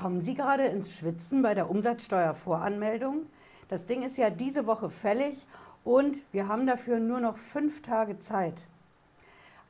[0.00, 3.26] Kommen Sie gerade ins Schwitzen bei der Umsatzsteuervoranmeldung?
[3.68, 5.46] Das Ding ist ja diese Woche fällig
[5.84, 8.62] und wir haben dafür nur noch fünf Tage Zeit.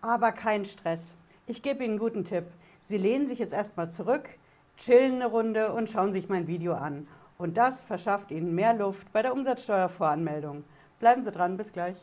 [0.01, 1.15] Aber kein Stress.
[1.49, 2.45] Ich gebe Ihnen einen guten Tipp.
[2.81, 4.29] Sie lehnen sich jetzt erstmal zurück,
[4.77, 7.09] chillen eine Runde und schauen sich mein Video an.
[7.37, 10.63] Und das verschafft Ihnen mehr Luft bei der Umsatzsteuervoranmeldung.
[11.01, 11.97] Bleiben Sie dran, bis gleich.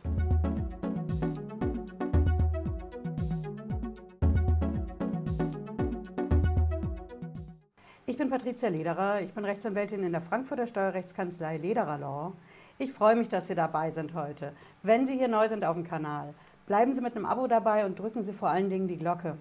[8.17, 12.33] Ich bin Patricia Lederer, ich bin Rechtsanwältin in der Frankfurter Steuerrechtskanzlei Lederer Law.
[12.79, 14.53] Ich freue mich, dass Sie dabei sind heute.
[14.81, 16.33] Wenn Sie hier neu sind auf dem Kanal,
[16.65, 19.37] bleiben Sie mit einem Abo dabei und drücken Sie vor allen Dingen die Glocke.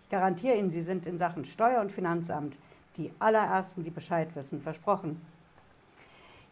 [0.00, 2.58] Ich garantiere Ihnen, Sie sind in Sachen Steuer- und Finanzamt
[2.96, 5.24] die allerersten, die Bescheid wissen, versprochen.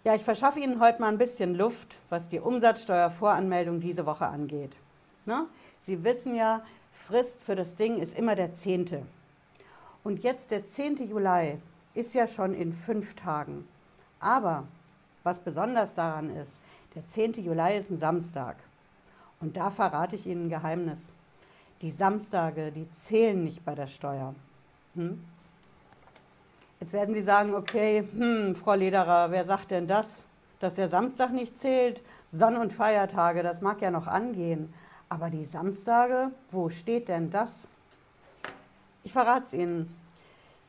[0.04, 4.76] Ja, ich verschaffe Ihnen heute mal ein bisschen Luft, was die Umsatzsteuervoranmeldung diese Woche angeht.
[5.26, 5.48] Ne?
[5.80, 9.04] Sie wissen ja, Frist für das Ding ist immer der 10.
[10.04, 11.08] Und jetzt der 10.
[11.08, 11.58] Juli
[11.94, 13.66] ist ja schon in fünf Tagen.
[14.20, 14.64] Aber
[15.22, 16.60] was besonders daran ist,
[16.94, 17.32] der 10.
[17.44, 18.56] Juli ist ein Samstag.
[19.40, 21.14] Und da verrate ich Ihnen ein Geheimnis.
[21.80, 24.34] Die Samstage, die zählen nicht bei der Steuer.
[24.94, 25.24] Hm?
[26.80, 30.22] Jetzt werden Sie sagen, okay, hm, Frau Lederer, wer sagt denn das?
[30.60, 32.02] Dass der Samstag nicht zählt?
[32.30, 34.72] Sonn- und Feiertage, das mag ja noch angehen.
[35.08, 37.68] Aber die Samstage, wo steht denn das?
[39.04, 39.94] Ich verrate es Ihnen.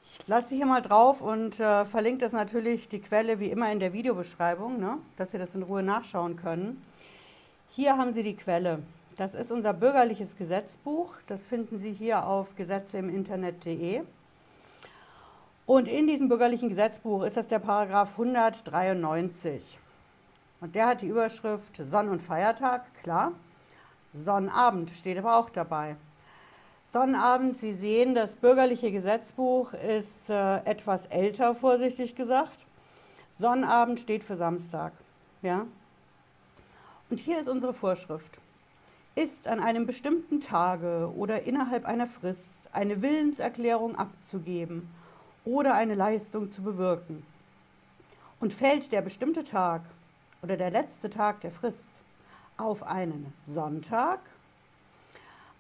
[0.03, 3.71] Ich lasse Sie hier mal drauf und äh, verlinke das natürlich die Quelle wie immer
[3.71, 6.85] in der Videobeschreibung, ne, dass Sie das in Ruhe nachschauen können.
[7.69, 8.83] Hier haben Sie die Quelle.
[9.15, 11.15] Das ist unser bürgerliches Gesetzbuch.
[11.27, 14.03] Das finden Sie hier auf gesetzeiminternet.de.
[15.65, 19.79] Und in diesem bürgerlichen Gesetzbuch ist das der Paragraph 193.
[20.59, 23.31] Und der hat die Überschrift Sonn- und Feiertag, klar.
[24.13, 25.95] Sonnabend steht aber auch dabei.
[26.87, 32.65] Sonnabend, Sie sehen, das bürgerliche Gesetzbuch ist äh, etwas älter, vorsichtig gesagt.
[33.31, 34.93] Sonnabend steht für Samstag.
[35.41, 35.65] Ja?
[37.09, 38.39] Und hier ist unsere Vorschrift.
[39.15, 44.89] Ist an einem bestimmten Tage oder innerhalb einer Frist eine Willenserklärung abzugeben
[45.43, 47.25] oder eine Leistung zu bewirken
[48.39, 49.81] und fällt der bestimmte Tag
[50.43, 51.89] oder der letzte Tag der Frist
[52.57, 54.19] auf einen Sonntag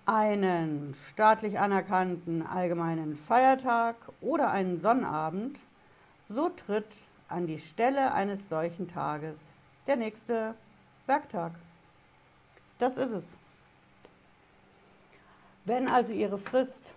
[0.05, 5.61] einen staatlich anerkannten allgemeinen Feiertag oder einen Sonnabend,
[6.27, 6.95] so tritt
[7.27, 9.51] an die Stelle eines solchen Tages
[9.87, 10.55] der nächste
[11.07, 11.53] Werktag.
[12.77, 13.37] Das ist es.
[15.65, 16.93] Wenn also Ihre Frist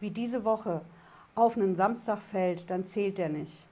[0.00, 0.82] wie diese Woche
[1.34, 3.66] auf einen Samstag fällt, dann zählt der nicht,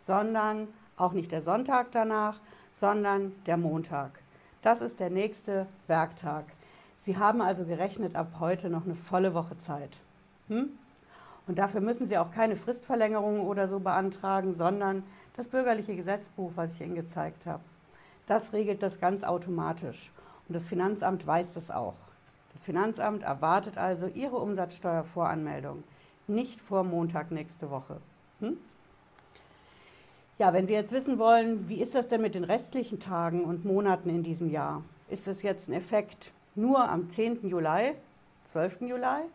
[0.00, 2.40] sondern auch nicht der Sonntag danach,
[2.72, 4.18] sondern der Montag.
[4.62, 6.44] Das ist der nächste Werktag.
[6.98, 9.96] Sie haben also gerechnet ab heute noch eine volle Woche Zeit.
[10.48, 10.70] Hm?
[11.46, 15.02] Und dafür müssen Sie auch keine Fristverlängerung oder so beantragen, sondern
[15.36, 17.62] das bürgerliche Gesetzbuch, was ich Ihnen gezeigt habe.
[18.26, 20.12] Das regelt das ganz automatisch.
[20.46, 21.94] Und das Finanzamt weiß das auch.
[22.52, 25.84] Das Finanzamt erwartet also Ihre Umsatzsteuervoranmeldung
[26.26, 28.00] nicht vor Montag nächste Woche.
[28.40, 28.58] Hm?
[30.38, 33.64] Ja, wenn Sie jetzt wissen wollen, wie ist das denn mit den restlichen Tagen und
[33.64, 34.82] Monaten in diesem Jahr?
[35.08, 37.48] Ist das jetzt ein Effekt nur am 10.
[37.48, 37.94] Juli,
[38.46, 38.80] 12.
[38.80, 39.30] Juli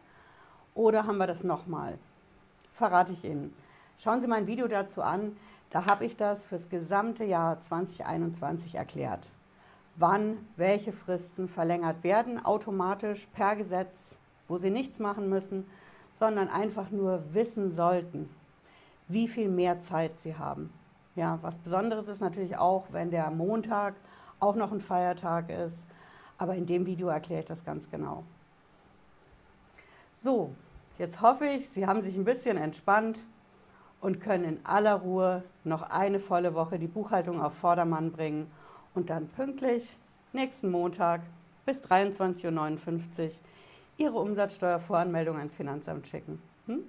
[0.76, 1.98] oder haben wir das nochmal?
[2.74, 3.56] Verrate ich Ihnen.
[3.98, 5.38] Schauen Sie mein Video dazu an,
[5.70, 9.30] da habe ich das fürs gesamte Jahr 2021 erklärt.
[9.96, 14.18] Wann welche Fristen verlängert werden, automatisch per Gesetz,
[14.50, 15.66] wo Sie nichts machen müssen,
[16.12, 18.30] sondern einfach nur wissen sollten,
[19.08, 20.74] wie viel mehr Zeit Sie haben.
[21.16, 23.94] Ja, was Besonderes ist natürlich auch, wenn der Montag
[24.42, 25.88] auch noch ein Feiertag ist
[26.38, 28.24] aber in dem Video erkläre ich das ganz genau.
[30.22, 30.54] So,
[30.98, 33.24] jetzt hoffe ich, Sie haben sich ein bisschen entspannt
[34.02, 38.48] und können in aller Ruhe noch eine volle Woche die Buchhaltung auf Vordermann bringen
[38.94, 39.98] und dann pünktlich
[40.34, 41.22] nächsten Montag
[41.66, 43.32] bis 23.59 Uhr
[43.98, 46.42] Ihre Umsatzsteuervoranmeldung ans Finanzamt schicken.
[46.66, 46.84] Hm?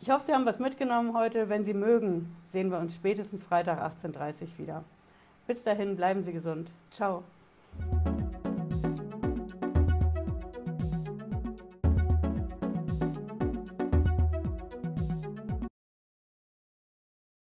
[0.00, 1.48] Ich hoffe, Sie haben was mitgenommen heute.
[1.48, 4.84] Wenn Sie mögen, sehen wir uns spätestens Freitag 18.30 Uhr wieder.
[5.46, 6.72] Bis dahin, bleiben Sie gesund.
[6.90, 7.22] Ciao.